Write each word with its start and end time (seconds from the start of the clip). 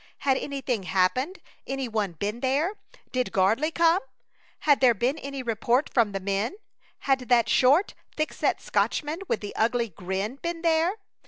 Had 0.21 0.35
anything 0.39 0.81
happened 0.81 1.39
any 1.67 1.87
one 1.87 2.13
been 2.13 2.39
there? 2.39 2.73
Did 3.11 3.31
Gardley 3.31 3.69
come? 3.71 4.01
Had 4.61 4.79
there 4.79 4.95
been 4.95 5.19
any 5.19 5.43
report 5.43 5.93
from 5.93 6.11
the 6.11 6.19
men? 6.19 6.55
Had 7.01 7.19
that 7.29 7.47
short, 7.47 7.93
thick 8.15 8.33
set 8.33 8.59
Scotchman 8.59 9.19
with 9.27 9.41
the 9.41 9.55
ugly 9.55 9.89
grin 9.89 10.37
been 10.37 10.63
there? 10.63 10.95